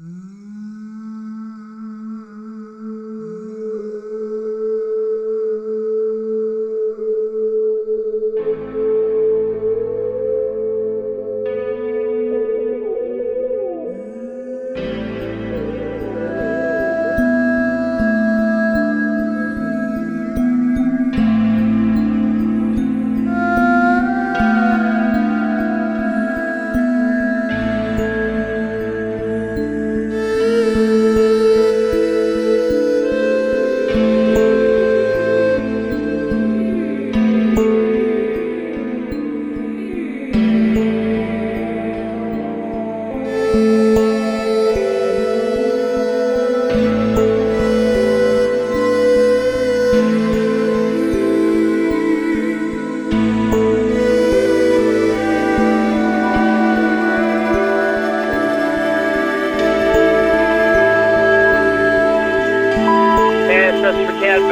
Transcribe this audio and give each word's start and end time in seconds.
Mm. 0.00 0.37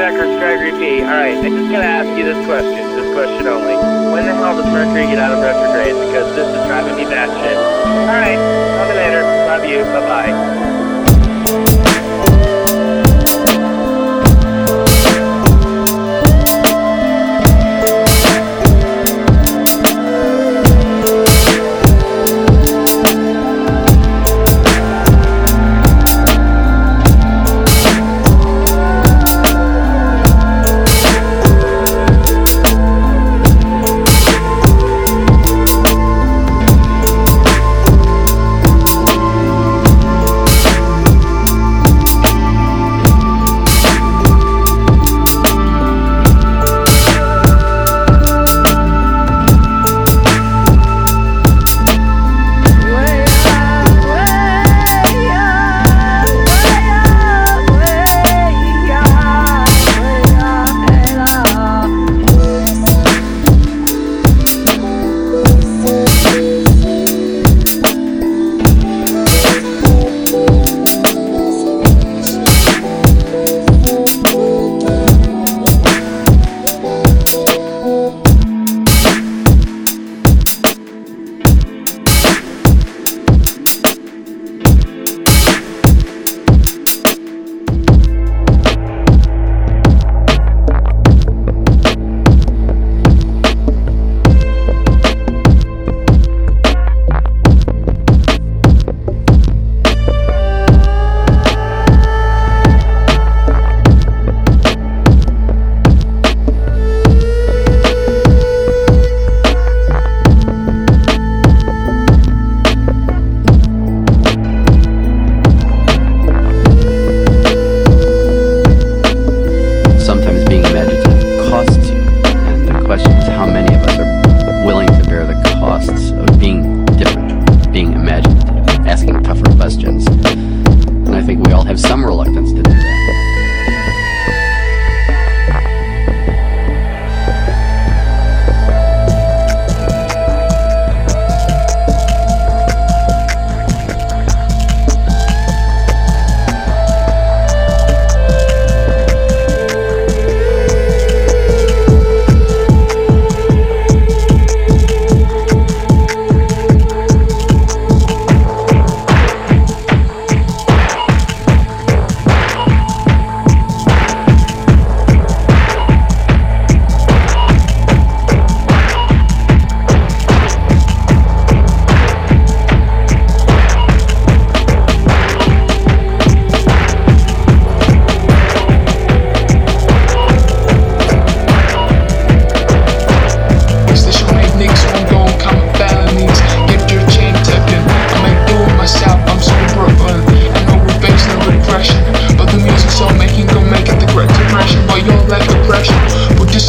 Records, 0.07 0.39
Gregory 0.39 0.71
P. 0.79 1.03
Alright, 1.03 1.35
I'm 1.35 1.43
just 1.43 1.67
going 1.67 1.83
to 1.83 1.95
ask 1.99 2.07
you 2.17 2.23
this 2.23 2.39
question, 2.47 2.79
this 2.95 3.13
question 3.13 3.49
only. 3.49 3.75
When 4.15 4.25
the 4.25 4.35
hell 4.35 4.55
does 4.55 4.71
Mercury 4.71 5.03
get 5.07 5.19
out 5.19 5.35
of 5.35 5.43
retrograde? 5.43 5.99
Because 5.99 6.31
this 6.37 6.47
is 6.47 6.63
driving 6.71 6.95
me 6.95 7.03
batshit. 7.11 7.59
Alright, 8.07 8.39
talk 8.39 8.87
to 8.87 8.95
you 8.95 9.01
later. 9.03 9.23
Love 9.51 9.65
you. 9.65 9.83
Bye-bye. 9.83 10.86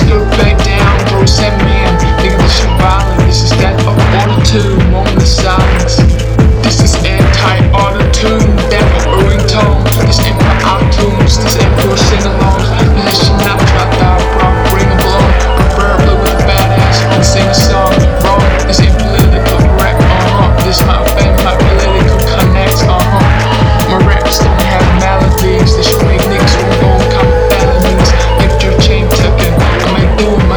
the 0.07 0.19
best. 0.19 0.46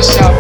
myself. 0.01 0.40